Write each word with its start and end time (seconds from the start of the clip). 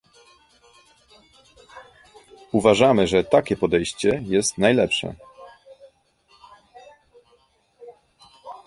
Uważamy, 2.51 3.07
że 3.07 3.23
takie 3.23 3.57
podejście 3.57 4.23
jest 4.25 4.57
najlepsze 4.57 5.15